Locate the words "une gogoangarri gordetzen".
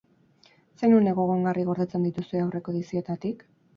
0.99-2.07